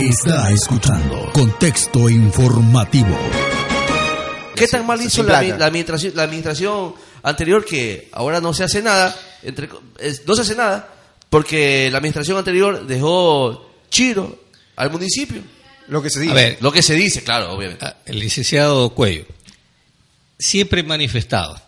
Está 0.00 0.50
escuchando 0.50 1.30
Contexto 1.34 2.08
Informativo. 2.08 3.14
¿Qué 4.56 4.66
tan 4.66 4.86
mal 4.86 4.98
hizo 5.02 5.22
la, 5.22 5.42
la, 5.42 5.66
administración, 5.66 6.14
la 6.16 6.22
administración 6.22 6.94
anterior 7.22 7.62
que 7.66 8.08
ahora 8.12 8.40
no 8.40 8.54
se 8.54 8.64
hace 8.64 8.80
nada? 8.80 9.14
Entre, 9.42 9.68
no 10.26 10.34
se 10.34 10.40
hace 10.40 10.56
nada 10.56 10.88
porque 11.28 11.90
la 11.90 11.98
administración 11.98 12.38
anterior 12.38 12.86
dejó 12.86 13.70
chiro 13.90 14.38
al 14.76 14.90
municipio. 14.90 15.42
Lo 15.88 16.02
que 16.02 16.08
se 16.08 16.20
dice. 16.20 16.32
A 16.32 16.34
ver, 16.34 16.58
lo 16.60 16.72
que 16.72 16.82
se 16.82 16.94
dice, 16.94 17.22
claro, 17.22 17.52
obviamente. 17.52 17.84
Ah, 17.84 17.96
el 18.06 18.20
licenciado 18.20 18.94
Cuello, 18.94 19.26
siempre 20.38 20.82
manifestado. 20.82 21.60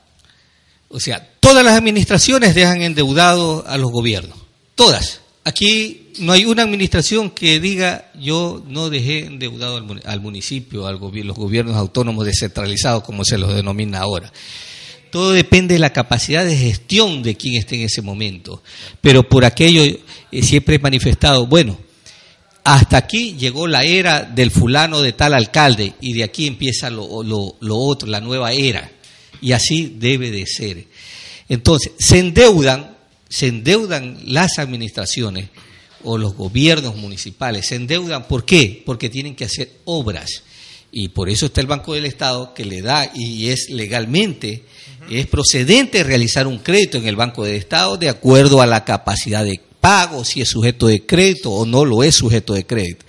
O 0.89 1.01
sea, 1.01 1.29
todas 1.41 1.63
las 1.63 1.77
administraciones 1.77 2.55
dejan 2.55 2.81
endeudados 2.81 3.65
a 3.67 3.77
los 3.77 3.91
gobiernos. 3.91 4.39
Todas. 4.75 5.22
Aquí 5.45 6.13
no 6.21 6.33
hay 6.33 6.45
una 6.45 6.63
administración 6.63 7.31
que 7.31 7.59
diga 7.59 8.11
yo 8.15 8.63
no 8.69 8.91
dejé 8.91 9.27
endeudado 9.27 9.77
al, 10.05 10.21
municipio, 10.21 10.87
al 10.87 11.01
los 11.01 11.37
gobiernos 11.37 11.77
autónomos 11.77 12.27
descentralizados, 12.27 13.03
como 13.03 13.25
se 13.25 13.39
los 13.39 13.53
denomina 13.55 13.99
ahora. 13.99 14.33
Todo 15.11 15.33
depende 15.33 15.75
de 15.75 15.81
la 15.81 15.93
capacidad 15.93 16.45
de 16.45 16.57
gestión 16.57 17.23
de 17.23 17.37
quien 17.37 17.57
esté 17.57 17.75
en 17.75 17.83
ese 17.83 18.03
momento. 18.03 18.63
Pero 19.01 19.29
por 19.29 19.45
aquello 19.45 19.83
eh, 19.83 20.43
siempre 20.43 20.77
he 20.77 20.79
manifestado, 20.79 21.47
bueno, 21.47 21.77
hasta 22.65 22.97
aquí 22.97 23.35
llegó 23.37 23.67
la 23.67 23.85
era 23.85 24.23
del 24.23 24.53
fulano 24.53 25.03
de 25.03 25.13
tal 25.13 25.35
alcalde 25.35 25.95
y 26.01 26.13
de 26.13 26.23
aquí 26.23 26.47
empieza 26.47 26.89
lo, 26.89 27.25
lo 27.25 27.77
otro, 27.77 28.09
la 28.09 28.21
nueva 28.21 28.53
era. 28.53 28.91
Y 29.41 29.53
así 29.53 29.97
debe 29.99 30.31
de 30.31 30.47
ser. 30.47 30.87
Entonces, 31.49 31.93
se 31.99 32.19
endeudan, 32.21 32.92
se 33.33 33.47
endeudan 33.47 34.19
las 34.27 34.59
administraciones 34.59 35.49
o 36.05 36.19
los 36.19 36.35
gobiernos 36.35 36.97
municipales 36.97 37.67
se 37.67 37.77
endeudan. 37.77 38.29
¿Por 38.29 38.45
qué? 38.45 38.83
Porque 38.85 39.09
tienen 39.09 39.35
que 39.35 39.47
hacer 39.47 39.73
obras. 39.87 40.43
Y 40.91 41.09
por 41.09 41.31
eso 41.31 41.47
está 41.47 41.63
el 41.63 41.67
Banco 41.67 41.95
del 41.95 42.05
Estado 42.05 42.53
que 42.53 42.67
le 42.67 42.83
da 42.83 43.11
y 43.15 43.49
es 43.49 43.71
legalmente, 43.71 44.67
es 45.11 45.27
procedente 45.29 46.05
realizar 46.05 46.47
un 46.47 46.59
crédito 46.59 46.99
en 46.99 47.07
el 47.07 47.17
Banco 47.17 47.43
del 47.43 47.57
Estado 47.57 47.97
de 47.97 48.11
acuerdo 48.11 48.61
a 48.61 48.67
la 48.67 48.85
capacidad 48.85 49.47
de 49.47 49.63
pago, 49.81 50.27
si 50.27 50.43
es 50.43 50.51
sujeto 50.51 50.89
de 50.89 51.07
crédito 51.07 51.51
o 51.53 51.65
no 51.65 51.87
lo 51.87 52.03
es 52.03 52.15
sujeto 52.15 52.53
de 52.53 52.67
crédito. 52.67 53.07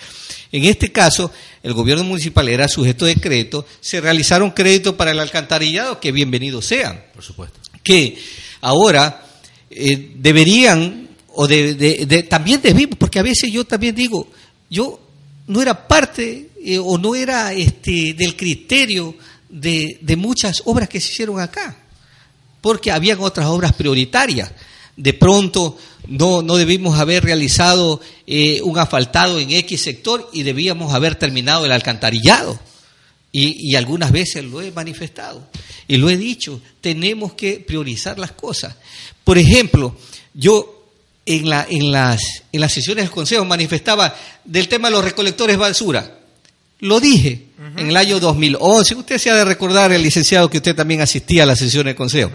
En 0.53 0.63
este 0.63 0.93
caso, 0.93 1.31
el 1.63 1.73
gobierno 1.73 2.05
municipal 2.05 2.47
era 2.47 2.69
sujeto 2.69 3.05
de 3.05 3.17
crédito, 3.17 3.65
se 3.81 3.99
realizaron 3.99 4.51
créditos 4.51 4.93
para 4.95 5.11
el 5.11 5.19
alcantarillado, 5.19 5.99
que 5.99 6.13
bienvenidos 6.13 6.65
sean. 6.65 7.03
Por 7.13 7.23
supuesto. 7.23 7.59
Que 7.83 8.17
ahora 8.61 9.22
eh, 9.75 10.11
deberían 10.15 11.03
o 11.35 11.47
de, 11.47 12.27
también 12.29 12.61
debimos, 12.61 12.97
porque 12.97 13.19
a 13.19 13.23
veces 13.23 13.51
yo 13.51 13.65
también 13.65 13.95
digo, 13.95 14.27
yo 14.69 14.99
no 15.47 15.61
era 15.61 15.87
parte 15.87 16.49
eh, 16.63 16.77
o 16.77 16.97
no 16.97 17.15
era 17.15 17.53
este, 17.53 18.13
del 18.13 18.35
criterio 18.35 19.15
de, 19.49 20.15
muchas 20.17 20.61
obras 20.65 20.89
que 20.89 21.01
se 21.01 21.11
hicieron 21.11 21.39
acá, 21.39 21.75
porque 22.61 22.91
habían 22.91 23.19
otras 23.19 23.47
obras 23.47 23.73
prioritarias. 23.73 24.51
De 24.95 25.13
pronto 25.13 25.75
no, 26.07 26.43
no 26.43 26.55
debimos 26.55 26.99
haber 26.99 27.23
realizado 27.23 27.99
eh, 28.27 28.61
un 28.61 28.77
asfaltado 28.77 29.39
en 29.39 29.51
X 29.51 29.81
sector 29.81 30.29
y 30.33 30.43
debíamos 30.43 30.93
haber 30.93 31.15
terminado 31.15 31.65
el 31.65 31.71
alcantarillado. 31.71 32.59
Y, 33.35 33.71
y, 33.71 33.75
algunas 33.75 34.11
veces 34.11 34.45
lo 34.45 34.61
he 34.61 34.71
manifestado 34.71 35.49
y 35.87 35.97
lo 35.97 36.07
he 36.07 36.17
dicho, 36.17 36.61
tenemos 36.81 37.33
que 37.33 37.59
priorizar 37.59 38.19
las 38.19 38.31
cosas. 38.33 38.75
Por 39.23 39.39
ejemplo, 39.39 39.97
yo 40.35 40.83
en, 41.25 41.49
la, 41.49 41.65
en, 41.69 41.91
las, 41.91 42.21
en 42.51 42.61
las 42.61 42.71
sesiones 42.71 43.05
del 43.05 43.11
Consejo 43.11 43.43
manifestaba 43.43 44.15
del 44.43 44.67
tema 44.67 44.89
de 44.89 44.95
los 44.95 45.03
recolectores 45.03 45.57
basura. 45.57 46.19
Lo 46.79 46.99
dije 46.99 47.47
en 47.77 47.89
el 47.89 47.97
año 47.97 48.19
2011. 48.19 48.95
Usted 48.95 49.17
se 49.17 49.29
ha 49.29 49.35
de 49.35 49.45
recordar, 49.45 49.91
el 49.93 50.03
licenciado, 50.03 50.49
que 50.49 50.57
usted 50.57 50.75
también 50.75 51.01
asistía 51.01 51.43
a 51.43 51.45
la 51.45 51.55
sesión 51.55 51.85
del 51.85 51.95
Consejo. 51.95 52.31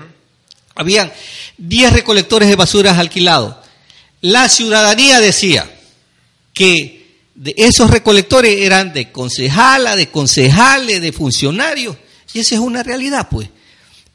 Habían 0.74 1.12
10 1.58 1.92
recolectores 1.92 2.48
de 2.48 2.56
basuras 2.56 2.98
alquilados. 2.98 3.56
La 4.20 4.48
ciudadanía 4.48 5.20
decía 5.20 5.70
que 6.54 6.97
de 7.38 7.54
esos 7.56 7.88
recolectores 7.88 8.62
eran 8.62 8.92
de 8.92 9.12
concejala, 9.12 9.94
de 9.94 10.08
concejales, 10.08 11.00
de 11.00 11.12
funcionarios. 11.12 11.96
Y 12.34 12.40
esa 12.40 12.56
es 12.56 12.60
una 12.60 12.82
realidad, 12.82 13.28
pues. 13.30 13.48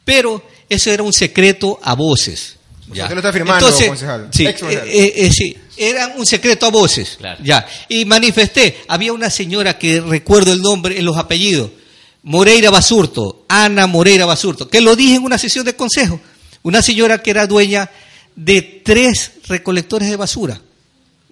Pero 0.03 0.45
eso 0.67 0.91
era 0.91 1.03
un 1.03 1.13
secreto 1.13 1.79
a 1.81 1.95
voces. 1.95 2.57
Ya. 2.91 3.03
Usted 3.03 3.15
lo 3.15 3.19
está 3.19 3.29
afirmando, 3.29 3.71
concejal. 3.71 4.27
Sí, 4.29 4.45
eh, 4.45 4.55
eh, 4.61 5.13
eh, 5.15 5.31
sí, 5.31 5.55
era 5.77 6.07
un 6.17 6.25
secreto 6.25 6.65
a 6.65 6.69
voces. 6.69 7.17
Ya. 7.41 7.65
Y 7.87 8.03
manifesté, 8.03 8.81
había 8.89 9.13
una 9.13 9.29
señora 9.29 9.79
que 9.79 10.01
recuerdo 10.01 10.51
el 10.51 10.61
nombre, 10.61 10.99
en 10.99 11.05
los 11.05 11.15
apellidos, 11.15 11.71
Moreira 12.23 12.71
Basurto, 12.71 13.45
Ana 13.47 13.87
Moreira 13.87 14.25
Basurto, 14.25 14.67
que 14.67 14.81
lo 14.81 14.97
dije 14.97 15.15
en 15.15 15.23
una 15.23 15.37
sesión 15.37 15.63
de 15.63 15.77
consejo. 15.77 16.19
Una 16.61 16.81
señora 16.81 17.23
que 17.23 17.31
era 17.31 17.47
dueña 17.47 17.89
de 18.35 18.81
tres 18.83 19.31
recolectores 19.47 20.09
de 20.09 20.17
basura. 20.17 20.61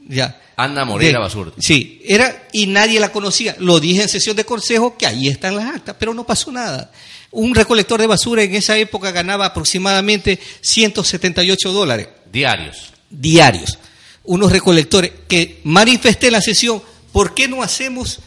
Ya. 0.07 0.39
Ana 0.55 0.85
Moreira 0.85 1.19
Basurto. 1.19 1.57
Sí, 1.59 2.01
era, 2.05 2.47
y 2.51 2.67
nadie 2.67 2.99
la 2.99 3.11
conocía. 3.11 3.55
Lo 3.59 3.79
dije 3.79 4.03
en 4.03 4.09
sesión 4.09 4.35
de 4.35 4.45
consejo, 4.45 4.97
que 4.97 5.07
ahí 5.07 5.27
están 5.27 5.55
las 5.55 5.75
actas, 5.75 5.95
pero 5.97 6.13
no 6.13 6.25
pasó 6.25 6.51
nada. 6.51 6.91
Un 7.31 7.55
recolector 7.55 7.99
de 7.99 8.07
basura 8.07 8.43
en 8.43 8.53
esa 8.55 8.77
época 8.77 9.11
ganaba 9.11 9.45
aproximadamente 9.45 10.39
178 10.61 11.71
dólares. 11.71 12.09
Diarios. 12.31 12.91
Diarios. 13.09 13.79
Unos 14.23 14.51
recolectores 14.51 15.11
que 15.27 15.61
manifesté 15.63 16.27
en 16.27 16.33
la 16.33 16.41
sesión, 16.41 16.81
¿por 17.11 17.33
qué 17.33 17.47
no 17.47 17.63
hacemos 17.63 18.19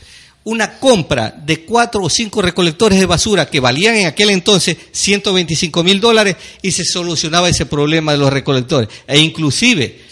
una 0.43 0.79
compra 0.79 1.31
de 1.31 1.65
cuatro 1.65 2.03
o 2.03 2.11
cinco 2.11 2.43
recolectores 2.43 2.99
de 2.99 3.07
basura 3.07 3.49
que 3.49 3.61
valían 3.61 3.97
en 3.97 4.07
aquel 4.07 4.31
entonces 4.31 4.77
125 4.93 5.85
mil 5.85 6.01
dólares 6.01 6.37
y 6.63 6.73
se 6.73 6.85
solucionaba 6.85 7.49
ese 7.49 7.67
problema 7.67 8.13
de 8.13 8.19
los 8.19 8.33
recolectores? 8.33 8.89
E 9.07 9.19
inclusive 9.19 10.04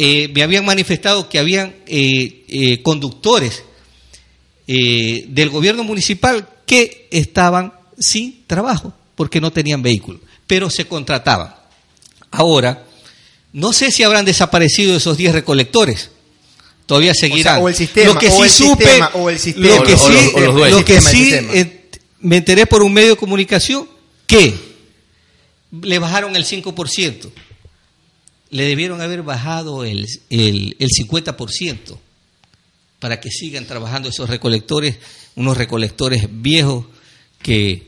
eh, 0.00 0.30
me 0.32 0.44
habían 0.44 0.64
manifestado 0.64 1.28
que 1.28 1.40
habían 1.40 1.74
eh, 1.88 2.44
eh, 2.48 2.82
conductores 2.82 3.64
del 4.64 5.48
gobierno 5.48 5.82
municipal 5.82 6.46
que 6.66 7.08
estaban 7.10 7.72
sin 7.98 8.46
trabajo 8.46 8.92
porque 9.16 9.40
no 9.40 9.50
tenían 9.50 9.82
vehículo, 9.82 10.20
pero 10.46 10.70
se 10.70 10.84
contrataban. 10.84 11.52
Ahora, 12.30 12.84
no 13.52 13.72
sé 13.72 13.90
si 13.90 14.04
habrán 14.04 14.24
desaparecido 14.24 14.94
esos 14.94 15.16
10 15.16 15.32
recolectores. 15.32 16.10
Todavía 16.86 17.14
seguirán. 17.14 17.60
O, 17.60 17.68
el 17.68 17.74
sistema, 17.74 18.12
lo 18.12 18.18
que 18.20 18.30
sí 18.30 18.48
supe, 18.50 19.00
o 19.14 19.30
el 19.30 19.38
sistema, 19.38 19.76
lo 19.78 19.82
que 19.82 19.96
sí, 19.96 20.32
lo 20.70 20.84
que 20.84 21.00
sí 21.00 21.34
me 22.20 22.36
enteré 22.36 22.66
por 22.66 22.82
un 22.82 22.92
medio 22.92 23.10
de 23.10 23.16
comunicación 23.16 23.88
que 24.28 24.54
le 25.72 25.98
bajaron 25.98 26.36
el 26.36 26.44
5%. 26.44 27.30
Le 28.50 28.64
debieron 28.64 29.00
haber 29.00 29.22
bajado 29.22 29.84
el, 29.84 30.06
el, 30.30 30.76
el 30.78 30.88
50% 30.88 31.98
para 32.98 33.20
que 33.20 33.30
sigan 33.30 33.66
trabajando 33.66 34.08
esos 34.08 34.28
recolectores, 34.28 34.98
unos 35.36 35.56
recolectores 35.56 36.28
viejos 36.30 36.86
que 37.42 37.86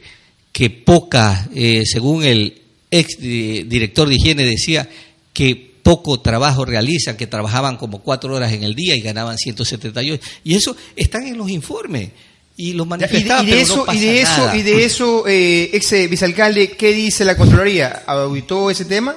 que 0.52 0.70
poca, 0.70 1.48
eh, 1.54 1.82
según 1.86 2.24
el 2.24 2.60
ex 2.90 3.18
director 3.18 4.08
de 4.08 4.16
higiene 4.16 4.44
decía, 4.44 4.88
que 5.32 5.70
poco 5.82 6.20
trabajo 6.20 6.64
realizan, 6.64 7.16
que 7.16 7.26
trabajaban 7.26 7.76
como 7.76 8.02
cuatro 8.02 8.34
horas 8.34 8.52
en 8.52 8.62
el 8.62 8.74
día 8.74 8.96
y 8.96 9.00
ganaban 9.00 9.38
178. 9.38 10.22
Y 10.44 10.54
eso 10.54 10.76
están 10.96 11.26
en 11.26 11.38
los 11.38 11.48
informes. 11.50 12.10
Y 12.56 12.74
los 12.74 12.86
manifestaban, 12.86 13.48
y, 13.48 13.52
de 13.52 13.60
eso, 13.62 13.86
y 13.90 13.98
de 13.98 14.20
eso, 14.20 14.54
y 14.54 14.62
de 14.62 14.84
eso, 14.84 15.26
eh, 15.26 15.70
ex 15.72 16.10
vicealcalde, 16.10 16.72
¿qué 16.72 16.92
dice 16.92 17.24
la 17.24 17.34
Contraloría? 17.34 18.02
¿Auditó 18.06 18.70
ese 18.70 18.84
tema? 18.84 19.16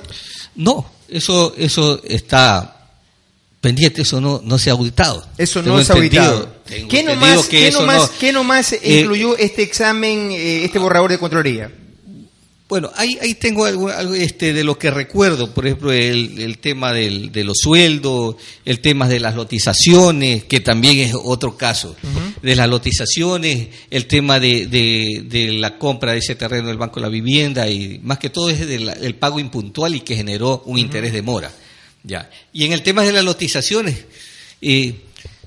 No, 0.56 0.93
eso, 1.10 1.54
eso 1.58 2.02
está 2.04 2.74
pendiente, 3.62 4.02
eso 4.02 4.20
no, 4.20 4.42
no 4.44 4.58
se 4.58 4.70
ha 4.70 4.74
auditado. 4.74 5.26
Eso 5.38 5.62
no 5.62 5.82
se 5.84 5.92
ha 5.92 5.96
auditado. 5.96 6.54
¿Qué 6.90 7.04
nomás, 7.04 7.48
¿qué 7.48 7.72
nomás, 7.72 8.10
¿qué 8.20 8.32
nomás 8.34 8.74
eh, 8.74 9.02
incluyó 9.02 9.38
este 9.38 9.64
examen, 9.64 10.32
eh, 10.32 10.66
este 10.66 10.80
borrador 10.80 11.12
de 11.12 11.18
Contraloría? 11.18 11.72
Bueno, 12.74 12.90
ahí, 12.96 13.20
ahí 13.22 13.36
tengo 13.36 13.66
algo, 13.66 13.92
este, 14.16 14.52
de 14.52 14.64
lo 14.64 14.80
que 14.80 14.90
recuerdo, 14.90 15.54
por 15.54 15.68
ejemplo, 15.68 15.92
el, 15.92 16.40
el 16.40 16.58
tema 16.58 16.92
del, 16.92 17.32
de 17.32 17.44
los 17.44 17.60
sueldos, 17.60 18.38
el 18.66 18.80
tema 18.80 19.08
de 19.08 19.20
las 19.20 19.36
lotizaciones, 19.36 20.46
que 20.46 20.60
también 20.60 20.98
es 20.98 21.14
otro 21.14 21.56
caso, 21.56 21.96
de 22.42 22.56
las 22.56 22.68
lotizaciones, 22.68 23.68
el 23.92 24.08
tema 24.08 24.40
de, 24.40 24.66
de, 24.66 25.52
la 25.52 25.78
compra 25.78 26.14
de 26.14 26.18
ese 26.18 26.34
terreno 26.34 26.70
del 26.70 26.78
Banco 26.78 26.96
de 26.96 27.02
la 27.04 27.10
Vivienda, 27.10 27.70
y 27.70 28.00
más 28.02 28.18
que 28.18 28.32
todo 28.32 28.50
es 28.50 28.68
del 28.68 29.16
pago 29.18 29.40
impuntual 29.40 29.94
y 29.94 30.00
que 30.00 30.16
generó 30.16 30.64
un 30.66 30.80
interés 30.80 31.14
de 31.14 31.22
mora. 31.22 31.52
Ya. 32.02 32.28
Y 32.54 32.66
en 32.66 32.72
el 32.72 32.82
tema 32.82 33.04
de 33.04 33.12
las 33.12 33.24
lotizaciones, 33.24 34.04
eh, 34.62 34.96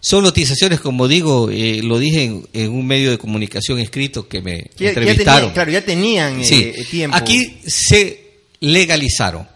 son 0.01 0.23
lotizaciones, 0.23 0.81
como 0.81 1.09
digo, 1.09 1.51
eh, 1.51 1.81
lo 1.83 1.99
dije 1.99 2.43
en, 2.53 2.71
un 2.71 2.87
medio 2.87 3.11
de 3.11 3.19
comunicación 3.19 3.79
escrito 3.79 4.29
que 4.29 4.43
me 4.43 4.71
entrevistaron. 4.79 5.53
claro, 5.53 5.71
ya 5.71 5.85
tenían 5.85 6.41
eh, 6.43 6.85
tiempo. 6.91 7.17
Aquí 7.17 7.59
se 7.67 8.27
legalizaron 8.61 9.47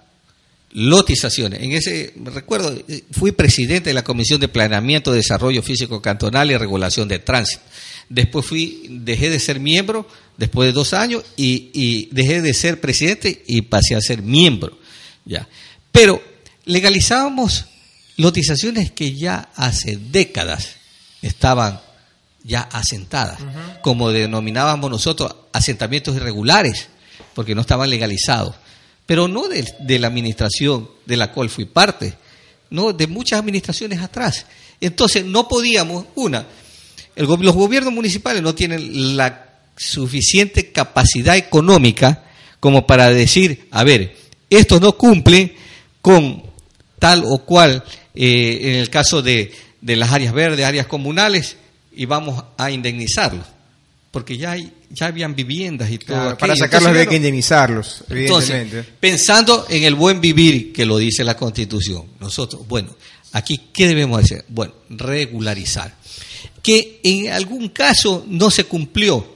lotizaciones. 0.73 1.63
En 1.63 1.73
ese, 1.73 2.13
recuerdo, 2.25 2.77
fui 3.11 3.33
presidente 3.33 3.91
de 3.91 3.95
la 3.95 4.05
Comisión 4.05 4.41
de 4.41 4.49
Planeamiento, 4.49 5.13
Desarrollo 5.13 5.63
Físico 5.63 6.01
Cantonal 6.01 6.51
y 6.51 6.57
Regulación 6.57 7.09
de 7.09 7.19
Tránsito. 7.19 7.63
Después 8.09 8.47
fui, 8.47 8.87
dejé 8.89 9.31
de 9.31 9.39
ser 9.39 9.61
miembro 9.61 10.07
después 10.37 10.69
de 10.69 10.73
dos 10.73 10.95
años 10.95 11.23
y, 11.37 12.09
dejé 12.13 12.43
de 12.43 12.55
ser 12.55 12.81
presidente 12.81 13.43
y 13.47 13.63
pasé 13.63 13.95
a 13.95 14.01
ser 14.01 14.23
miembro. 14.23 14.79
Ya. 15.25 15.49
Pero 15.93 16.23
legalizábamos 16.65 17.67
lotizaciones 18.21 18.91
que 18.91 19.15
ya 19.15 19.49
hace 19.57 19.97
décadas 19.97 20.77
estaban 21.23 21.81
ya 22.45 22.63
asentadas, 22.63 23.39
como 23.83 24.11
denominábamos 24.11 24.91
nosotros 24.91 25.35
asentamientos 25.53 26.17
irregulares, 26.17 26.89
porque 27.35 27.55
no 27.55 27.61
estaban 27.61 27.91
legalizados, 27.91 28.55
pero 29.07 29.29
no 29.29 29.49
de, 29.49 29.99
la 29.99 30.07
administración 30.07 30.89
de 31.05 31.17
la 31.17 31.33
cual 31.33 31.51
fui 31.51 31.65
parte, 31.65 32.15
no 32.71 32.93
de 32.93 33.07
muchas 33.07 33.41
administraciones 33.41 34.01
atrás. 34.01 34.47
Entonces 34.81 35.25
no 35.25 35.49
podíamos, 35.49 36.07
una, 36.15 36.47
los 37.17 37.55
gobiernos 37.55 37.93
municipales 37.93 38.43
no 38.43 38.55
tienen 38.55 39.17
la 39.17 39.49
suficiente 39.77 40.73
capacidad 40.73 41.37
económica 41.37 42.25
como 42.59 42.87
para 42.87 43.11
decir, 43.11 43.67
a 43.71 43.85
ver, 43.85 44.17
esto 44.49 44.81
no 44.81 44.93
cumple 44.97 45.57
con 46.03 46.50
tal 47.01 47.25
o 47.27 47.39
cual, 47.39 47.83
eh, 48.15 48.59
en 48.63 48.75
el 48.77 48.89
caso 48.89 49.23
de, 49.23 49.53
de 49.81 49.97
las 49.97 50.13
áreas 50.13 50.33
verdes, 50.33 50.65
áreas 50.65 50.87
comunales, 50.87 51.57
y 51.93 52.05
vamos 52.05 52.45
a 52.57 52.71
indemnizarlos. 52.71 53.45
Porque 54.13 54.37
ya, 54.37 54.53
hay, 54.53 54.73
ya 54.91 55.07
habían 55.07 55.35
viviendas 55.35 55.91
y 55.91 55.99
todo. 55.99 56.37
para 56.37 56.55
sacarlos 56.55 56.97
hay 56.97 57.07
que 57.07 57.17
indemnizarlos, 57.17 58.05
evidentemente. 58.09 58.85
pensando 58.99 59.67
en 59.69 59.85
el 59.85 59.95
buen 59.95 60.21
vivir 60.21 60.73
que 60.73 60.85
lo 60.85 60.99
dice 60.99 61.25
la 61.25 61.37
Constitución, 61.37 62.07
nosotros, 62.21 62.67
bueno, 62.67 62.95
aquí, 63.33 63.61
¿qué 63.73 63.89
debemos 63.89 64.23
hacer? 64.23 64.45
Bueno, 64.49 64.75
regularizar. 64.89 65.95
Que 66.63 67.01
en 67.03 67.31
algún 67.31 67.69
caso 67.69 68.25
no 68.29 68.51
se 68.51 68.65
cumplió, 68.65 69.27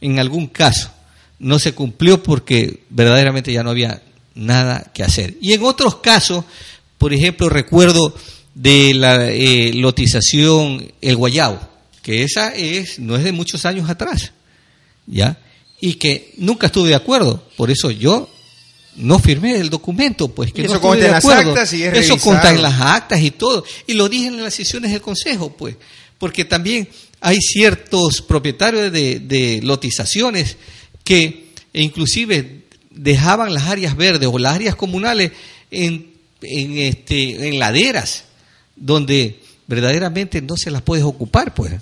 en 0.00 0.18
algún 0.18 0.48
caso 0.48 0.90
no 1.38 1.58
se 1.58 1.72
cumplió 1.72 2.22
porque 2.22 2.84
verdaderamente 2.90 3.52
ya 3.52 3.62
no 3.62 3.70
había 3.70 4.02
nada 4.34 4.90
que 4.92 5.02
hacer. 5.02 5.36
Y 5.40 5.52
en 5.52 5.62
otros 5.62 5.96
casos, 5.96 6.44
por 6.98 7.14
ejemplo, 7.14 7.48
recuerdo 7.48 8.14
de 8.54 8.92
la 8.92 9.30
eh, 9.30 9.72
lotización 9.72 10.92
El 11.00 11.16
Guayabo, 11.16 11.60
que 12.02 12.24
esa 12.24 12.54
es, 12.54 12.98
no 12.98 13.16
es 13.16 13.24
de 13.24 13.32
muchos 13.32 13.64
años 13.64 13.88
atrás, 13.88 14.32
¿ya? 15.06 15.38
Y 15.80 15.94
que 15.94 16.34
nunca 16.38 16.66
estuve 16.66 16.88
de 16.88 16.96
acuerdo, 16.96 17.42
por 17.56 17.70
eso 17.70 17.90
yo 17.92 18.28
no 18.96 19.20
firmé 19.20 19.56
el 19.56 19.70
documento, 19.70 20.28
pues 20.28 20.52
que 20.52 20.62
eso 20.62 20.80
no 20.80 20.94
estuve 20.94 21.08
de 21.08 21.14
acuerdo. 21.14 21.54
Las 21.54 21.62
actas 21.62 21.72
y 21.72 21.84
eso 21.84 22.18
consta 22.18 22.50
en 22.50 22.62
las 22.62 22.80
actas 22.80 23.20
y 23.20 23.30
todo, 23.30 23.64
y 23.86 23.94
lo 23.94 24.08
dije 24.08 24.26
en 24.26 24.42
las 24.42 24.54
sesiones 24.54 24.90
del 24.90 25.00
consejo, 25.00 25.56
pues, 25.56 25.76
porque 26.18 26.44
también 26.44 26.88
hay 27.20 27.38
ciertos 27.40 28.22
propietarios 28.22 28.90
de, 28.90 29.20
de 29.20 29.60
lotizaciones 29.62 30.56
que 31.04 31.52
inclusive 31.72 32.64
dejaban 32.90 33.54
las 33.54 33.64
áreas 33.68 33.96
verdes 33.96 34.28
o 34.32 34.36
las 34.38 34.54
áreas 34.54 34.74
comunales 34.74 35.30
en, 35.70 36.17
en, 36.42 36.78
este, 36.78 37.48
en 37.48 37.58
laderas 37.58 38.24
donde 38.76 39.40
verdaderamente 39.66 40.40
no 40.42 40.56
se 40.56 40.70
las 40.70 40.82
puedes 40.82 41.04
ocupar, 41.04 41.54
pues. 41.54 41.72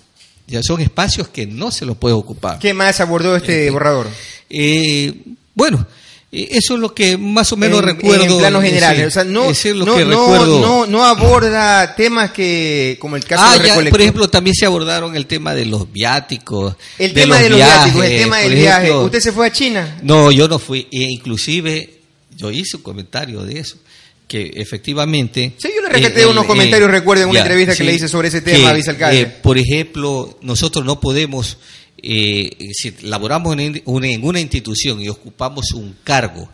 Ya 0.49 0.63
son 0.63 0.81
espacios 0.81 1.29
que 1.29 1.47
no 1.47 1.73
se 1.73 1.85
los 1.85 1.97
puede 1.97 2.15
ocupar. 2.15 2.61
¿Qué 2.61 2.73
más 2.73 3.01
abordó 3.01 3.35
este, 3.35 3.63
este 3.63 3.71
borrador? 3.71 4.07
Eh, 4.49 5.13
bueno, 5.55 5.85
eh, 6.31 6.49
eso 6.53 6.75
es 6.75 6.81
lo 6.81 6.95
que 6.95 7.17
más 7.17 7.51
o 7.53 7.57
menos 7.57 7.83
recuerdo. 7.83 8.25
En 8.25 8.39
planos 8.39 8.63
generales, 8.63 9.09
o 9.09 9.11
sea, 9.11 9.25
no, 9.25 9.53
no, 9.75 10.87
no, 10.87 11.05
aborda 11.05 11.97
temas 11.97 12.31
que, 12.31 12.97
como 13.01 13.17
el 13.17 13.25
caso 13.25 13.43
ah, 13.45 13.59
de 13.59 13.91
Por 13.91 14.01
ejemplo, 14.01 14.29
también 14.29 14.55
se 14.55 14.67
abordaron 14.67 15.17
el 15.17 15.27
tema 15.27 15.53
de 15.53 15.67
los 15.67 15.91
viáticos. 15.91 16.77
El 16.97 17.13
tema 17.13 17.39
de 17.41 17.51
los 17.51 17.59
viáticos, 17.59 18.05
el 18.05 18.23
tema 18.23 18.39
del 18.39 18.55
viaje. 18.55 18.93
¿Usted 18.93 19.21
se 19.21 19.33
fue 19.33 19.49
a 19.49 19.53
China? 19.53 19.99
No, 20.03 20.31
yo 20.31 20.47
no 20.47 20.61
fui. 20.61 20.87
E 20.93 21.03
inclusive, 21.11 22.03
yo 22.37 22.53
hice 22.53 22.77
un 22.77 22.83
comentario 22.85 23.43
de 23.43 23.59
eso 23.59 23.79
que 24.29 24.53
efectivamente... 24.57 25.55
Sí, 25.59 25.69
yo 25.75 25.83
le 25.83 25.89
respeté 25.89 26.27
unos 26.27 26.47
comentarios, 26.47 26.91
recuerdo, 26.91 27.25
en 27.25 27.31
una 27.31 27.41
entrevista 27.41 27.77
que 27.77 27.85
le 27.85 27.95
hice 27.95 28.09
sobre 28.09 28.29
ese 28.29 28.41
tema, 28.41 28.73
vicealcalde. 28.73 29.21
Eh, 29.21 29.27
por 29.27 29.57
ejemplo, 29.59 30.39
nosotros 30.43 30.85
no 30.85 31.01
podemos, 31.01 31.59
eh, 32.03 32.51
si 32.73 32.95
laboramos 33.03 33.57
en 33.59 33.83
una, 33.85 34.09
en 34.09 34.25
una 34.25 34.41
institución 34.41 35.01
y 35.01 35.09
ocupamos 35.09 35.73
un 35.73 35.97
cargo, 36.03 36.49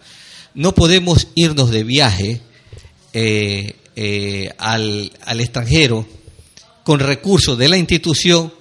no 0.55 0.75
podemos 0.75 1.29
irnos 1.35 1.71
de 1.71 1.85
viaje 1.85 2.41
eh, 3.15 4.51
al, 4.59 5.13
al 5.25 5.41
extranjero 5.41 6.07
con 6.85 7.01
recursos 7.01 7.57
de 7.57 7.69
la 7.69 7.79
institución 7.79 8.53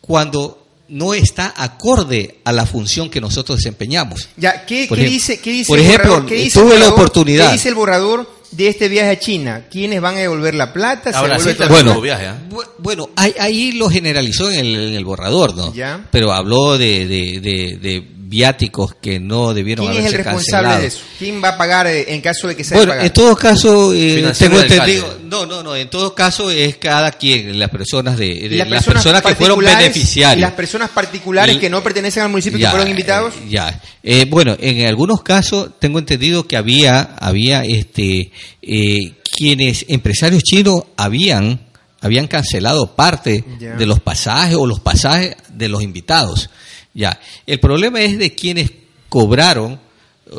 cuando 0.00 0.59
no 0.90 1.14
está 1.14 1.54
acorde 1.56 2.40
a 2.44 2.52
la 2.52 2.66
función 2.66 3.08
que 3.08 3.20
nosotros 3.20 3.58
desempeñamos. 3.58 4.28
Ya, 4.36 4.66
¿qué, 4.66 4.86
dice, 4.88 5.40
qué 5.40 5.50
dice 5.50 5.68
por 5.68 5.78
ejemplo, 5.78 6.26
tuve 6.52 6.78
la 6.78 6.88
oportunidad. 6.88 7.46
¿Qué 7.46 7.52
dice 7.52 7.68
el 7.68 7.74
borrador 7.74 8.28
de 8.50 8.68
este 8.68 8.88
viaje 8.88 9.10
a 9.10 9.18
China? 9.18 9.66
¿Quiénes 9.70 10.00
van 10.00 10.16
a 10.16 10.18
devolver 10.18 10.54
la 10.54 10.72
plata? 10.72 11.10
Ahora 11.14 11.38
sí, 11.38 11.50
bueno, 11.68 12.00
viaje, 12.00 12.26
¿eh? 12.26 12.34
bueno, 12.78 13.10
ahí, 13.16 13.72
lo 13.72 13.88
generalizó 13.88 14.50
en 14.50 14.66
el, 14.66 15.04
borrador, 15.04 15.56
¿no? 15.56 15.72
¿Ya? 15.72 16.06
Pero 16.10 16.32
habló 16.32 16.76
de, 16.76 17.06
de, 17.06 17.78
de 17.80 18.06
viáticos 18.30 18.94
que 18.94 19.18
no 19.18 19.52
debieron 19.52 19.90
¿Quién 19.90 20.06
es 20.06 20.12
el 20.12 20.24
responsable 20.24 20.78
de 20.78 20.86
eso? 20.86 21.00
¿Quién 21.18 21.42
va 21.42 21.48
a 21.48 21.58
pagar 21.58 21.88
eh, 21.88 22.14
en 22.14 22.20
caso 22.20 22.46
de 22.46 22.54
que 22.54 22.62
sea 22.62 22.76
Bueno, 22.76 22.94
en 22.94 23.12
todo 23.12 23.34
caso, 23.34 23.92
eh, 23.92 24.32
tengo 24.38 24.60
entendido, 24.60 25.18
no, 25.24 25.46
no, 25.46 25.64
no, 25.64 25.74
en 25.74 25.90
todo 25.90 26.14
caso 26.14 26.48
es 26.48 26.76
cada 26.76 27.10
quien, 27.10 27.58
las 27.58 27.70
personas 27.70 28.16
de, 28.16 28.64
las, 28.68 28.84
personas, 28.84 29.20
que 29.22 29.34
fueron 29.34 29.58
beneficiarios. 29.58 30.38
¿Y 30.38 30.42
las 30.42 30.52
personas 30.52 30.90
particulares 30.90 31.56
que 31.56 31.68
no 31.68 31.82
pertenecen 31.82 32.22
al 32.22 32.28
municipio 32.28 32.60
que 32.60 32.68
fueron 32.68 32.88
invitados? 32.88 33.34
Eh, 33.34 33.48
ya, 33.48 33.80
bueno, 34.28 34.56
en 34.60 34.86
algunos 34.86 35.22
casos 35.22 35.70
tengo 35.80 35.98
entendido 35.98 36.46
que 36.46 36.56
había, 36.56 37.00
había 37.18 37.64
este, 37.64 38.30
quienes, 39.36 39.86
empresarios 39.88 40.44
chinos, 40.44 40.84
habían 40.96 41.68
habían 42.02 42.28
cancelado 42.28 42.94
parte 42.94 43.44
de 43.58 43.86
los 43.86 44.00
pasajes 44.00 44.56
o 44.56 44.66
los 44.66 44.80
pasajes 44.80 45.36
de 45.52 45.68
los 45.68 45.82
invitados. 45.82 46.48
Ya, 46.94 47.18
el 47.46 47.60
problema 47.60 48.00
es 48.00 48.18
de 48.18 48.34
quienes 48.34 48.70
cobraron, 49.08 49.78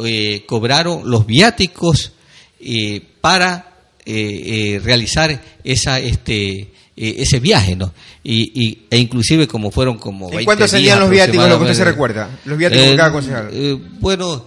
eh, 0.06 0.44
cobraron 0.46 1.10
los 1.10 1.26
viáticos 1.26 2.12
eh, 2.60 3.02
para 3.22 3.74
eh, 4.06 4.82
realizar 4.84 5.42
esa, 5.64 6.00
este, 6.00 6.72
ese 6.96 7.40
viaje, 7.40 7.76
¿no? 7.76 7.94
Y, 8.24 8.80
e 8.90 8.98
inclusive 8.98 9.48
como 9.48 9.72
fueron 9.72 9.98
como 9.98 10.32
¿En 10.32 10.46
cuánto 10.46 10.68
salían 10.68 11.00
los 11.00 11.10
viáticos, 11.10 11.48
lo 11.48 11.58
que 11.58 11.64
usted 11.64 11.78
se 11.78 11.86
recuerda? 11.86 12.30
Los 12.46 12.58
viáticos 12.58 12.86
de 12.86 12.96
cada 12.96 13.12
concejal. 13.12 13.50
bueno, 14.00 14.46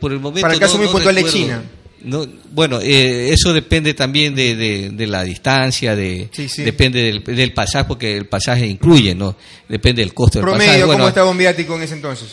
por 0.00 0.12
el 0.12 0.20
momento 0.20 0.42
Para 0.42 0.54
el 0.54 0.60
caso 0.60 0.78
muy 0.78 0.88
puntual 0.88 1.14
de 1.14 1.24
China. 1.24 1.62
No, 2.02 2.26
bueno, 2.52 2.80
eh, 2.80 3.30
eso 3.32 3.52
depende 3.52 3.94
también 3.94 4.34
de, 4.34 4.90
de, 4.90 5.06
la 5.06 5.24
distancia, 5.24 5.96
de, 5.96 6.30
depende 6.58 7.02
del, 7.02 7.24
del, 7.24 7.52
pasaje, 7.52 7.86
porque 7.86 8.16
el 8.16 8.26
pasaje 8.26 8.66
incluye, 8.66 9.14
¿no? 9.14 9.36
Depende 9.68 10.02
del 10.02 10.14
costo 10.14 10.38
del 10.38 10.48
pasaje. 10.48 10.84
Bueno, 10.84 11.00
¿cómo 11.00 11.08
estaba 11.08 11.30
un 11.30 11.38
viático 11.38 11.74
en 11.74 11.82
ese 11.82 11.94
entonces? 11.94 12.28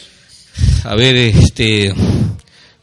A 0.83 0.95
ver, 0.95 1.15
este, 1.15 1.93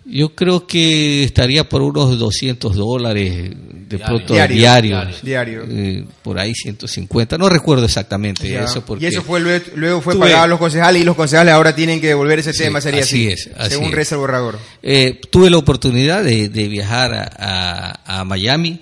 yo 0.04 0.34
creo 0.34 0.66
que 0.66 1.22
estaría 1.24 1.68
por 1.68 1.82
unos 1.82 2.18
200 2.18 2.74
dólares 2.74 3.52
de 3.92 3.98
pronto 3.98 4.32
diario. 4.32 5.06
Diario. 5.22 5.64
Eh, 5.68 6.04
por 6.22 6.38
ahí 6.38 6.54
150. 6.54 7.36
No 7.36 7.48
recuerdo 7.48 7.84
exactamente 7.84 8.58
eso. 8.58 8.84
Porque 8.84 9.04
y 9.04 9.08
eso 9.08 9.22
fue 9.22 9.40
luego, 9.40 10.00
fue 10.00 10.18
pagado 10.18 10.42
a 10.42 10.46
los 10.46 10.58
concejales 10.58 11.02
y 11.02 11.04
los 11.04 11.14
concejales 11.14 11.52
ahora 11.52 11.74
tienen 11.74 12.00
que 12.00 12.08
devolver 12.08 12.38
ese 12.38 12.52
tema. 12.52 12.80
Sería 12.80 13.02
así. 13.02 13.28
es. 13.28 13.50
según 13.68 13.92
reza 13.92 14.14
el 14.14 14.20
borrador. 14.20 14.58
Eh, 14.82 15.20
tuve 15.30 15.50
la 15.50 15.58
oportunidad 15.58 16.24
de, 16.24 16.48
viajar 16.48 17.12
a, 17.38 18.20
a 18.20 18.24
Miami, 18.24 18.80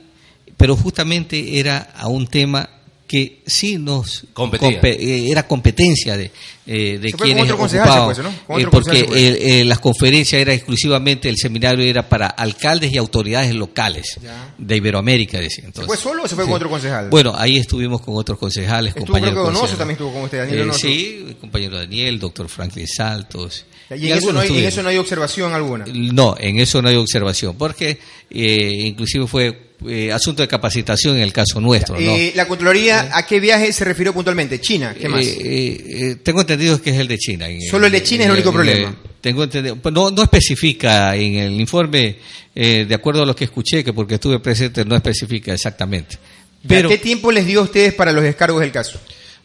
pero 0.56 0.76
justamente 0.76 1.58
era 1.58 1.88
a 1.96 2.06
un 2.08 2.28
tema 2.28 2.68
que 3.10 3.42
sí 3.44 3.76
nos 3.76 4.22
eh, 4.22 5.26
era 5.28 5.42
competencia 5.44 6.16
de, 6.16 6.30
eh, 6.64 6.96
de 7.02 7.12
quienes 7.12 7.50
ocupaban, 7.50 8.04
pues, 8.04 8.18
eh, 8.20 8.68
porque 8.70 9.04
pues. 9.04 9.66
las 9.66 9.80
conferencias 9.80 10.40
era 10.40 10.54
exclusivamente 10.54 11.28
el 11.28 11.36
seminario 11.36 11.84
era 11.84 12.08
para 12.08 12.28
alcaldes 12.28 12.92
y 12.92 12.98
autoridades 12.98 13.52
locales 13.52 14.20
de 14.56 14.76
Iberoamérica 14.76 15.40
decía 15.40 15.64
entonces 15.64 15.90
¿Se 15.90 16.02
fue 16.02 16.10
solo 16.12 16.22
o 16.22 16.28
se 16.28 16.36
fue 16.36 16.44
con 16.44 16.52
otro 16.54 16.70
concejal? 16.70 17.10
bueno 17.10 17.34
ahí 17.36 17.56
estuvimos 17.56 18.00
con 18.00 18.14
otros 18.16 18.38
concejales 18.38 18.90
¿Estuvo 18.90 19.06
compañeros 19.06 19.48
creo 19.50 19.66
que 19.66 19.76
también 19.76 19.90
estuvo 19.96 20.12
con 20.12 20.22
usted 20.22 20.38
Daniel 20.46 20.72
sí 20.72 21.24
el 21.30 21.36
compañero 21.36 21.78
Daniel 21.78 22.20
doctor 22.20 22.48
Franklin 22.48 22.86
Saltos. 22.86 23.64
Y, 23.90 24.08
en, 24.08 24.18
eso 24.18 24.32
no 24.32 24.38
hay, 24.38 24.56
en, 24.56 24.64
eso 24.66 24.84
no 24.84 24.88
hay, 24.88 24.98
observación 24.98 25.52
alguna. 25.52 25.84
No 25.84 26.36
en 26.38 26.60
eso 26.60 26.80
no 26.80 26.88
hay 26.88 26.94
observación 26.94 27.56
porque 27.58 27.98
inclusive 28.30 29.26
fue 29.26 29.69
eh, 29.88 30.12
asunto 30.12 30.42
de 30.42 30.48
capacitación 30.48 31.16
en 31.16 31.22
el 31.22 31.32
caso 31.32 31.60
nuestro. 31.60 31.94
¿no? 31.94 32.00
Eh, 32.00 32.32
¿La 32.34 32.46
Contraloría 32.46 33.10
a 33.12 33.26
qué 33.26 33.40
viaje 33.40 33.72
se 33.72 33.84
refirió 33.84 34.12
puntualmente? 34.12 34.60
¿China? 34.60 34.94
¿Qué 34.98 35.08
más? 35.08 35.24
Eh, 35.24 36.16
tengo 36.22 36.40
entendido 36.40 36.80
que 36.80 36.90
es 36.90 36.98
el 36.98 37.08
de 37.08 37.18
China. 37.18 37.46
¿Solo 37.70 37.86
el 37.86 37.92
de 37.92 38.02
China 38.02 38.24
es 38.24 38.30
el 38.30 38.34
único 38.34 38.52
problema? 38.52 38.96
tengo 39.20 39.44
entendido, 39.44 39.76
pues 39.76 39.94
no, 39.94 40.10
no 40.10 40.22
especifica 40.22 41.14
en 41.16 41.34
el 41.36 41.60
informe, 41.60 42.16
eh, 42.54 42.86
de 42.88 42.94
acuerdo 42.94 43.22
a 43.22 43.26
lo 43.26 43.36
que 43.36 43.44
escuché, 43.44 43.84
que 43.84 43.92
porque 43.92 44.14
estuve 44.14 44.38
presente 44.40 44.84
no 44.84 44.96
especifica 44.96 45.52
exactamente. 45.52 46.18
Pero, 46.66 46.88
¿Qué 46.88 46.98
tiempo 46.98 47.30
les 47.32 47.46
dio 47.46 47.60
a 47.60 47.64
ustedes 47.64 47.94
para 47.94 48.12
los 48.12 48.22
descargos 48.22 48.60
del 48.60 48.72
caso? 48.72 49.00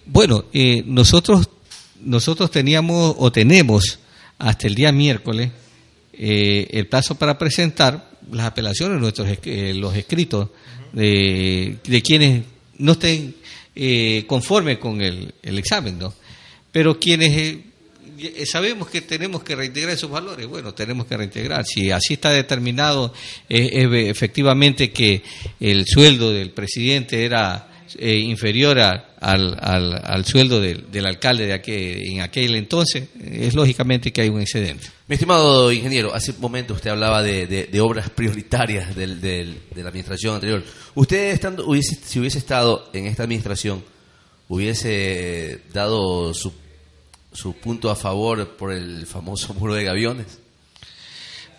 Bueno, 0.05 0.45
eh, 0.53 0.83
nosotros, 0.85 1.49
nosotros 2.01 2.51
teníamos 2.51 3.15
o 3.17 3.31
tenemos 3.31 3.99
hasta 4.37 4.67
el 4.67 4.75
día 4.75 4.91
miércoles 4.91 5.51
eh, 6.13 6.67
el 6.71 6.87
plazo 6.87 7.15
para 7.15 7.37
presentar 7.37 8.11
las 8.31 8.47
apelaciones, 8.47 8.99
nuestros 8.99 9.27
los 9.75 9.95
escritos 9.95 10.49
de, 10.93 11.77
de, 11.83 12.01
quienes 12.01 12.43
no 12.77 12.93
estén 12.93 13.35
conformes 14.27 14.77
con 14.77 15.01
el, 15.01 15.33
examen, 15.43 15.99
¿no? 15.99 16.13
Pero 16.71 16.99
quienes 16.99 17.63
eh, 18.17 18.45
sabemos 18.45 18.89
que 18.89 19.01
tenemos 19.01 19.43
que 19.43 19.55
reintegrar 19.55 19.93
esos 19.93 20.09
valores, 20.09 20.47
bueno, 20.47 20.73
tenemos 20.73 21.05
que 21.05 21.17
reintegrar. 21.17 21.65
Si 21.65 21.91
así 21.91 22.13
está 22.13 22.31
determinado, 22.31 23.13
eh, 23.49 24.09
efectivamente 24.09 24.91
que 24.91 25.21
el 25.59 25.85
sueldo 25.85 26.31
del 26.31 26.51
presidente 26.51 27.25
era 27.25 27.74
eh, 27.97 28.17
inferior 28.17 28.79
al, 28.79 29.05
al, 29.19 30.25
sueldo 30.25 30.59
del, 30.59 31.05
alcalde 31.05 31.45
de 31.45 31.53
aquel, 31.53 32.01
en 32.11 32.21
aquel 32.21 32.55
entonces, 32.55 33.09
es 33.19 33.53
lógicamente 33.53 34.11
que 34.11 34.21
hay 34.21 34.29
un 34.29 34.41
excedente. 34.41 34.87
Mi 35.07 35.15
estimado 35.15 35.71
ingeniero, 35.71 36.13
hace 36.13 36.31
un 36.31 36.41
momento 36.41 36.73
usted 36.73 36.89
hablaba 36.89 37.21
de, 37.23 37.79
obras 37.81 38.09
prioritarias 38.09 38.95
del, 38.95 39.21
de 39.21 39.55
la 39.75 39.89
administración 39.89 40.35
anterior. 40.35 40.63
Usted, 40.95 41.31
estando, 41.31 41.65
hubiese, 41.65 41.97
si 42.03 42.19
hubiese 42.19 42.37
estado 42.37 42.89
en 42.93 43.05
esta 43.05 43.23
administración, 43.23 43.83
hubiese 44.47 45.61
dado 45.73 46.33
su 46.33 46.51
su 47.35 47.53
punto 47.53 47.89
a 47.91 47.95
favor 47.95 48.55
por 48.55 48.71
el 48.71 49.05
famoso 49.05 49.53
muro 49.53 49.75
de 49.75 49.83
gaviones? 49.83 50.39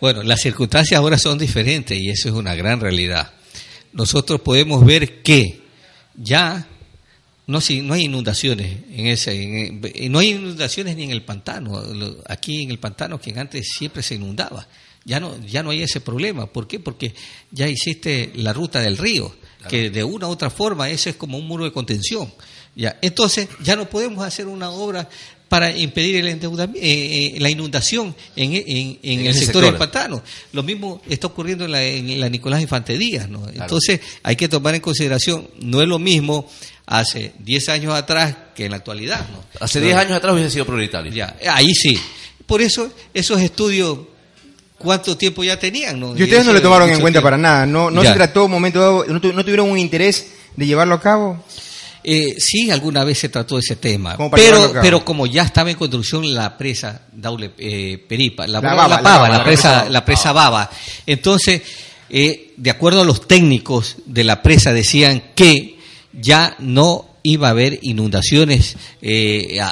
Bueno, 0.01 0.23
las 0.23 0.41
circunstancias 0.41 0.97
ahora 0.99 1.17
son 1.17 1.37
diferentes 1.37 1.97
y 1.97 2.09
eso 2.09 2.29
es 2.29 2.35
una 2.35 2.55
gran 2.55 2.79
realidad. 2.79 3.31
Nosotros 3.93 4.41
podemos 4.41 4.85
ver 4.85 5.21
que 5.21 5.61
ya 6.17 6.67
no, 7.47 7.61
si, 7.61 7.81
no 7.81 7.93
hay 7.93 8.03
inundaciones 8.03 8.79
en 8.91 9.07
ese, 9.07 9.71
no 10.09 10.19
hay 10.19 10.31
inundaciones 10.31 10.97
ni 10.97 11.03
en 11.03 11.11
el 11.11 11.23
pantano. 11.23 11.81
Aquí 12.27 12.63
en 12.63 12.71
el 12.71 12.79
pantano, 12.79 13.21
que 13.21 13.37
antes 13.39 13.69
siempre 13.77 14.03
se 14.03 14.15
inundaba, 14.15 14.67
ya 15.05 15.21
no, 15.21 15.39
ya 15.45 15.63
no 15.63 15.69
hay 15.69 15.81
ese 15.81 16.01
problema. 16.01 16.47
¿Por 16.47 16.67
qué? 16.67 16.79
Porque 16.79 17.13
ya 17.51 17.67
existe 17.67 18.33
la 18.35 18.51
ruta 18.51 18.81
del 18.81 18.97
río, 18.97 19.33
que 19.69 19.89
de 19.89 20.03
una 20.03 20.27
u 20.27 20.31
otra 20.31 20.49
forma 20.49 20.89
ese 20.89 21.11
es 21.11 21.15
como 21.15 21.37
un 21.37 21.47
muro 21.47 21.63
de 21.63 21.71
contención. 21.71 22.33
Ya, 22.75 22.99
entonces 23.01 23.47
ya 23.63 23.75
no 23.77 23.89
podemos 23.89 24.25
hacer 24.25 24.47
una 24.47 24.69
obra 24.69 25.09
para 25.49 25.71
impedir 25.71 26.17
el 26.17 26.27
endeudamiento, 26.27 26.79
eh, 26.85 27.35
eh, 27.35 27.39
la 27.39 27.49
inundación 27.49 28.15
en, 28.35 28.99
el 29.03 29.33
sector, 29.33 29.63
del 29.63 29.75
pantano. 29.75 30.21
Lo 30.51 30.63
mismo 30.63 31.01
está 31.09 31.27
ocurriendo 31.27 31.65
en 31.65 32.19
la, 32.19 32.29
Nicolás 32.29 32.61
Infante 32.61 32.97
Díaz. 32.97 33.29
¿no? 33.29 33.47
Entonces 33.49 33.99
hay 34.23 34.35
que 34.35 34.49
tomar 34.49 34.75
en 34.75 34.81
consideración, 34.81 35.47
no 35.61 35.81
es 35.81 35.87
lo 35.87 35.99
mismo 35.99 36.49
hace 36.85 37.33
10 37.39 37.69
años 37.69 37.93
atrás 37.93 38.35
que 38.55 38.65
en 38.65 38.71
la 38.71 38.77
actualidad. 38.77 39.25
¿no? 39.31 39.43
Hace 39.59 39.79
10 39.81 39.95
años 39.95 40.13
atrás 40.13 40.33
hubiese 40.33 40.51
sido 40.51 40.65
prioritario. 40.65 41.11
Ya, 41.11 41.35
ahí 41.49 41.73
sí. 41.73 41.99
Por 42.45 42.61
eso 42.61 42.91
esos 43.13 43.41
estudios 43.41 43.99
cuánto 44.77 45.17
tiempo 45.17 45.43
ya 45.43 45.57
tenían. 45.57 45.99
¿no? 45.99 46.17
Y 46.17 46.23
ustedes 46.23 46.45
no 46.45 46.53
le 46.53 46.61
tomaron 46.61 46.89
en 46.89 46.99
cuenta 47.01 47.21
para 47.21 47.37
nada, 47.37 47.65
no, 47.65 47.91
no 47.91 48.03
se 48.03 48.13
trató 48.13 48.45
un 48.45 48.51
momento 48.51 48.79
dado, 48.79 49.05
no, 49.05 49.21
tuvieron 49.21 49.69
un 49.69 49.77
interés 49.77 50.27
de 50.55 50.65
llevarlo 50.65 50.95
a 50.95 51.01
cabo. 51.01 51.43
Eh, 52.09 52.35
sí, 52.39 52.71
alguna 52.71 53.03
vez 53.03 53.19
se 53.19 53.27
trató 53.27 53.59
ese 53.59 53.75
tema, 53.75 54.15
pero, 54.31 54.71
pero 54.81 55.03
como 55.03 55.25
ya 55.27 55.43
estaba 55.43 55.71
en 55.71 55.75
construcción 55.75 56.33
la 56.33 56.57
presa 56.57 57.01
Daule 57.11 57.51
eh, 57.57 58.01
Peripa, 58.07 58.47
la, 58.47 58.61
Pava, 58.61 59.27
la, 59.27 59.43
presa, 59.43 59.89
la 59.89 60.05
presa 60.05 60.31
Baba, 60.31 60.69
entonces, 61.05 61.63
eh, 62.09 62.53
de 62.55 62.69
acuerdo 62.69 63.01
a 63.01 63.03
los 63.03 63.27
técnicos 63.27 63.97
de 64.05 64.23
la 64.23 64.41
presa, 64.41 64.71
decían 64.71 65.21
que 65.35 65.79
ya 66.13 66.55
no 66.59 67.09
iba 67.23 67.49
a 67.49 67.51
haber 67.51 67.77
inundaciones 67.81 68.77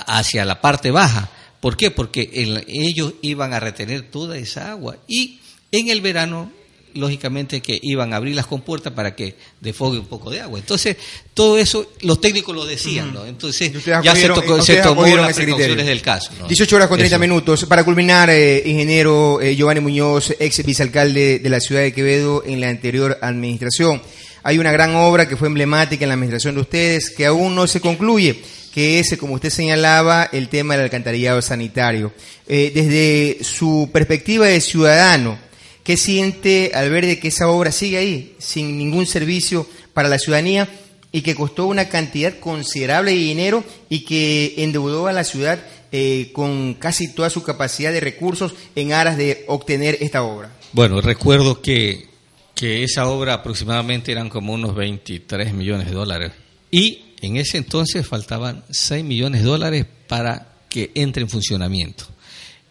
hacia 0.06 0.44
la 0.44 0.60
parte 0.60 0.92
baja. 0.92 1.30
¿Por 1.62 1.78
qué? 1.78 1.90
Porque 1.90 2.30
ellos 2.68 3.14
iban 3.22 3.54
a 3.54 3.62
retener 3.62 4.12
toda 4.12 4.38
esa 4.38 4.72
agua 4.72 4.98
y 5.08 5.40
en 5.72 5.88
el 5.88 6.02
verano 6.02 6.52
lógicamente 6.96 7.62
que 7.62 7.80
iban 7.82 8.14
a 8.14 8.16
abrir 8.16 8.36
las 8.36 8.48
compuertas 8.48 8.94
para 8.94 9.16
que 9.16 9.36
defogue 9.62 10.00
un 10.00 10.08
poco 10.08 10.32
de 10.32 10.42
agua. 10.42 10.58
Entonces, 10.58 10.98
todo 11.34 11.58
eso 11.58 11.92
los 12.02 12.20
técnicos 12.20 12.56
lo 12.56 12.66
decían, 12.66 13.14
¿no? 13.14 13.26
Entonces, 13.26 13.72
ya 13.86 14.16
se, 14.16 14.28
tocó, 14.30 14.62
se 14.62 14.78
tomó 14.78 15.06
las 15.06 15.36
precauciones 15.36 15.86
del 15.86 16.02
caso. 16.02 16.32
18 16.48 16.76
horas 16.76 16.88
con 16.88 16.98
30 16.98 17.18
minutos. 17.20 17.66
Para 17.66 17.84
culminar, 17.84 18.30
eh, 18.30 18.64
ingeniero 18.66 19.40
eh, 19.42 19.56
Giovanni 19.56 19.82
Muñoz, 19.82 20.34
ex 20.40 20.66
vicealcalde 20.66 21.40
de 21.40 21.50
la 21.50 21.60
ciudad 21.60 21.82
de 21.82 21.94
Quevedo 21.94 22.44
en 22.46 22.62
la 22.62 22.70
anterior 22.70 23.18
administración. 23.22 24.02
Hay 24.44 24.58
una 24.58 24.72
gran 24.72 24.96
obra 24.96 25.28
que 25.28 25.38
fue 25.38 25.48
emblemática 25.48 26.06
en 26.06 26.10
la 26.10 26.14
administración 26.14 26.56
de 26.56 26.62
ustedes 26.62 27.10
que 27.10 27.26
aún 27.26 27.56
no 27.56 27.68
se 27.68 27.82
concluye 27.82 28.42
que 28.76 29.00
es, 29.00 29.16
como 29.18 29.36
usted 29.36 29.52
señalaba, 29.52 30.28
el 30.34 30.50
tema 30.50 30.74
del 30.74 30.84
alcantarillado 30.84 31.42
sanitario. 31.42 32.12
Eh, 32.46 32.74
desde 32.76 33.42
su 33.42 33.90
perspectiva 33.94 34.48
de 34.48 34.60
ciudadano, 34.60 35.40
¿Qué 35.86 35.98
siente 35.98 36.72
al 36.74 36.90
ver 36.90 37.06
de 37.06 37.20
que 37.20 37.28
esa 37.28 37.48
obra 37.48 37.72
sigue 37.72 37.98
ahí, 37.98 38.36
sin 38.40 38.80
ningún 38.80 39.06
servicio 39.06 39.68
para 39.94 40.10
la 40.10 40.18
ciudadanía 40.18 40.68
y 41.12 41.22
que 41.22 41.36
costó 41.36 41.68
una 41.68 41.90
cantidad 41.90 42.40
considerable 42.40 43.12
de 43.12 43.18
dinero 43.18 43.64
y 43.88 44.00
que 44.00 44.56
endeudó 44.58 45.06
a 45.06 45.14
la 45.14 45.24
ciudad 45.24 45.60
eh, 45.92 46.32
con 46.34 46.74
casi 46.74 47.14
toda 47.14 47.30
su 47.30 47.44
capacidad 47.44 47.92
de 47.94 48.00
recursos 48.00 48.56
en 48.76 48.94
aras 48.94 49.16
de 49.16 49.46
obtener 49.48 50.00
esta 50.02 50.24
obra? 50.24 50.50
Bueno, 50.74 51.02
recuerdo 51.02 51.62
que, 51.62 52.08
que 52.56 52.84
esa 52.84 53.08
obra 53.08 53.36
aproximadamente 53.36 54.12
eran 54.12 54.30
como 54.30 54.54
unos 54.54 54.74
23 54.74 55.54
millones 55.54 55.86
de 55.86 55.94
dólares 55.94 56.32
y 56.72 57.14
en 57.22 57.38
ese 57.38 57.60
entonces 57.60 58.08
faltaban 58.08 58.64
6 58.72 59.06
millones 59.06 59.44
de 59.44 59.48
dólares 59.48 59.86
para 60.08 60.56
que 60.68 60.90
entre 60.96 61.22
en 61.22 61.30
funcionamiento. 61.30 62.06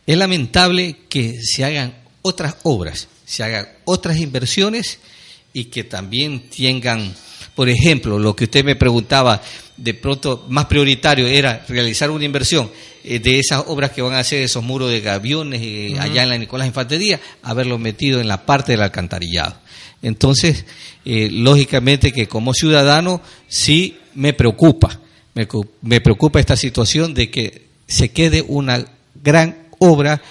Es 0.05 0.19
lamentable 0.19 0.97
que 1.09 1.39
se 1.41 1.65
hagan 1.65 2.04
otras 2.27 2.57
obras, 2.63 3.09
se 3.27 3.45
hagan 3.45 3.69
otras 3.85 4.17
inversiones 4.17 4.99
y 5.53 5.67
que 5.67 5.85
también 5.85 6.49
tengan, 6.49 7.15
por 7.55 7.69
ejemplo, 7.69 8.19
lo 8.19 8.35
que 8.35 8.45
usted 8.45 8.65
me 8.65 8.77
preguntaba, 8.77 9.43
de 9.77 9.93
pronto 9.93 10.47
más 10.49 10.65
prioritario 10.65 11.27
era 11.27 11.67
realizar 11.69 12.11
una 12.11 12.25
inversión 12.25 12.71
eh, 13.03 13.19
de 13.19 13.41
esas 13.41 13.65
obras 13.67 13.91
que 13.91 14.01
van 14.01 14.15
a 14.15 14.21
hacer 14.21 14.43
esos 14.43 14.65
muros 14.65 14.91
de 14.91 15.03
gaviones 15.03 15.61
eh, 15.63 15.97
allá 16.01 16.23
en 16.23 16.31
la 16.31 16.39
Nicolás 16.39 16.67
Infantería, 16.67 17.21
haberlo 17.43 17.79
metido 17.79 18.23
en 18.23 18.29
la 18.29 18.47
parte 18.47 18.73
del 18.73 18.81
alcantarillado. 18.81 19.57
Entonces, 20.01 20.65
eh, 21.05 21.29
lógicamente 21.31 22.11
que 22.11 22.27
como 22.27 22.55
ciudadano 22.55 23.21
sí 23.49 23.99
me 24.15 24.33
preocupa, 24.33 24.99
me, 25.35 25.47
me 25.83 26.01
preocupa 26.01 26.41
esta 26.41 26.57
situación 26.57 27.13
de 27.13 27.31
que 27.31 27.67
se 27.87 28.13
quede 28.13 28.43
una 28.49 28.83
gran 29.23 29.69
obra 29.79 30.23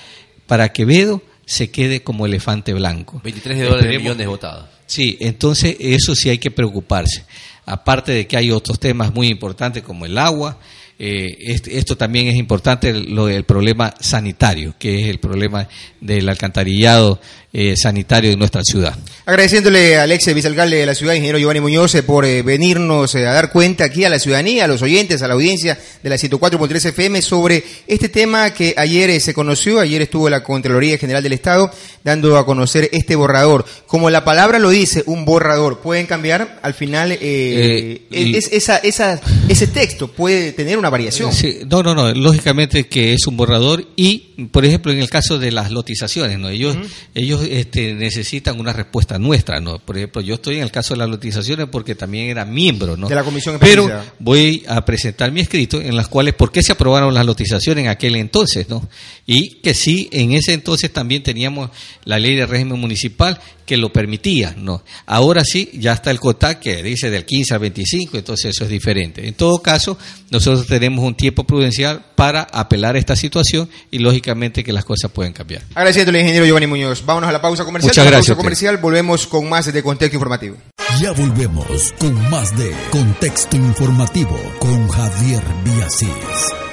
para 0.48 0.74
Quevedo, 0.74 1.22
se 1.46 1.72
quede 1.72 2.04
como 2.04 2.26
elefante 2.26 2.74
blanco. 2.74 3.22
23 3.24 3.58
de 3.58 3.66
dólares 3.66 4.00
millones 4.00 4.28
votados. 4.28 4.66
Sí, 4.86 5.18
entonces 5.22 5.76
eso 5.80 6.16
sí 6.16 6.30
hay 6.30 6.38
que 6.38 6.52
preocuparse. 6.52 7.26
Aparte 7.66 8.12
de 8.12 8.28
que 8.28 8.38
hay 8.38 8.52
otros 8.52 8.80
temas 8.80 9.14
muy 9.14 9.28
importantes 9.28 9.84
como 9.84 10.06
el 10.06 10.18
agua, 10.18 10.58
eh, 11.06 11.58
esto 11.70 11.98
también 11.98 12.30
es 12.30 12.38
importante, 12.38 12.94
lo 12.94 13.26
del 13.26 13.44
problema 13.44 13.94
sanitario, 14.00 14.74
que 14.80 15.02
es 15.02 15.10
el 15.10 15.20
problema 15.20 15.68
del 16.00 16.30
alcantarillado 16.30 17.20
eh, 17.52 17.76
sanitario 17.76 18.30
de 18.30 18.38
nuestra 18.38 18.64
ciudad. 18.64 18.98
Agradeciéndole 19.26 19.98
al 19.98 20.14
ex 20.14 20.34
vicealcalde 20.34 20.78
de 20.78 20.86
la 20.86 20.96
ciudad, 20.96 21.14
ingeniero 21.14 21.40
Giovanni 21.40 21.60
Muñoz, 21.60 21.94
eh, 21.96 22.04
por 22.04 22.26
venirnos 22.44 23.16
a 23.16 23.20
dar 23.20 23.52
cuenta 23.52 23.84
aquí 23.84 24.06
a 24.06 24.10
la 24.10 24.18
ciudadanía, 24.18 24.64
a 24.64 24.68
los 24.68 24.82
oyentes, 24.82 25.22
a 25.22 25.28
la 25.28 25.34
audiencia 25.34 25.78
de 26.02 26.10
la 26.10 26.16
104.3 26.16 26.86
FM 26.86 27.22
sobre 27.22 27.62
este 27.86 28.08
tema 28.08 28.54
que 28.54 28.74
ayer 28.78 29.20
se 29.20 29.34
conoció, 29.34 29.82
ayer 29.82 30.02
estuvo 30.04 30.30
la 30.30 30.42
Contraloría 30.42 30.98
General 30.98 31.22
del 31.22 31.34
Estado 31.34 31.70
dando 32.06 32.38
a 32.38 32.46
conocer 32.46 32.90
este 32.94 33.18
borrador. 33.18 33.66
Como 33.88 34.10
la 34.10 34.24
palabra 34.24 34.58
lo 34.58 34.70
dice, 34.70 35.04
un 35.06 35.26
borrador, 35.26 35.80
¿pueden 35.80 36.06
cambiar? 36.06 36.60
Al 36.62 36.74
final, 36.74 37.12
es, 37.12 38.50
esa, 38.52 38.78
esa, 38.78 39.20
ese 39.50 39.68
texto 39.68 40.08
puede 40.08 40.54
tener 40.54 40.78
una 40.78 40.93
variación. 40.94 41.32
no, 41.70 41.84
no, 41.84 41.94
no. 41.94 42.14
Lógicamente 42.14 42.88
que 42.88 43.14
es 43.14 43.28
un 43.28 43.36
borrador 43.36 43.86
y, 43.96 44.48
por 44.52 44.64
ejemplo, 44.64 44.92
en 44.92 45.00
el 45.00 45.10
caso 45.10 45.40
de 45.40 45.52
las 45.52 45.72
lotizaciones, 45.72 46.40
¿no? 46.40 46.50
Ellos, 46.50 46.78
ellos 47.16 47.42
este, 47.50 47.94
necesitan 47.94 48.60
una 48.60 48.74
respuesta 48.74 49.18
nuestra, 49.18 49.60
¿no? 49.60 49.80
Por 49.80 49.98
ejemplo, 49.98 50.22
yo 50.22 50.36
estoy 50.36 50.58
en 50.58 50.64
el 50.64 50.72
caso 50.72 50.94
de 50.94 51.00
las 51.00 51.10
lotizaciones 51.10 51.68
porque 51.70 51.96
también 51.96 52.30
era 52.30 52.46
miembro, 52.46 52.96
¿no? 52.96 53.08
De 53.08 53.16
la 53.16 53.24
comisión. 53.24 53.58
Pero 53.60 53.90
voy 54.20 54.64
a 54.68 54.86
presentar 54.86 55.32
mi 55.32 55.42
escrito 55.42 55.82
en 55.82 55.96
las 55.96 56.08
cuales 56.08 56.36
por 56.36 56.52
qué 56.52 56.62
se 56.62 56.72
aprobaron 56.72 57.14
las 57.14 57.26
lotizaciones 57.26 57.86
en 57.86 57.90
aquel 57.90 58.16
entonces, 58.16 58.70
¿no? 58.70 58.88
Y 59.26 59.56
que 59.62 59.74
sí, 59.74 60.10
en 60.12 60.34
ese 60.34 60.54
entonces 60.54 60.94
también 60.94 61.24
teníamos 61.24 61.72
la 62.06 62.20
ley 62.20 62.36
de 62.36 62.46
régimen 62.46 62.80
municipal 62.80 63.40
que 63.66 63.78
lo 63.78 63.94
permitía, 63.94 64.56
¿no? 64.58 64.84
Ahora 65.06 65.44
sí, 65.46 65.70
ya 65.74 65.94
está 65.94 66.12
el 66.12 66.20
COTAC 66.20 66.60
que 66.60 66.84
dice 66.84 67.10
del 67.10 67.26
15 67.26 67.54
al 67.54 67.60
25, 67.62 68.18
entonces 68.18 68.56
eso 68.56 68.66
es 68.66 68.70
diferente. 68.70 69.26
En 69.26 69.34
todo 69.36 69.60
caso, 69.60 69.98
nosotros 70.30 70.68
tenemos 70.74 71.06
un 71.06 71.14
tiempo 71.14 71.44
prudencial 71.44 72.04
para 72.16 72.48
apelar 72.52 72.96
a 72.96 72.98
esta 72.98 73.16
situación 73.16 73.70
y 73.92 74.00
lógicamente 74.00 74.64
que 74.64 74.74
las 74.74 74.84
cosas 74.84 75.12
pueden 75.12 75.32
cambiar. 75.32 75.62
Agradeciendo 75.76 76.10
al 76.10 76.16
ingeniero 76.16 76.48
Giovanni 76.48 76.66
Muñoz. 76.66 77.06
Vámonos 77.06 77.30
a 77.30 77.32
la 77.32 77.42
pausa 77.42 77.64
comercial. 77.64 77.92
Muchas 77.92 78.06
gracias. 78.08 78.28
pausa 78.30 78.36
comercial, 78.36 78.78
volvemos 78.78 79.28
con 79.28 79.48
más 79.48 79.72
de 79.72 79.84
contexto 79.84 80.16
informativo. 80.16 80.58
Ya 81.00 81.12
volvemos 81.12 81.94
con 82.00 82.30
más 82.32 82.58
de 82.58 82.74
contexto 82.90 83.56
informativo 83.56 84.36
con 84.60 84.88
Javier 84.88 85.44
Villasís. 85.64 86.73